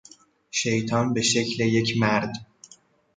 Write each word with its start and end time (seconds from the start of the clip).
شیطان 0.51 1.13
به 1.13 1.21
شکل 1.21 1.59
یک 1.59 1.97
مرد 1.99 2.33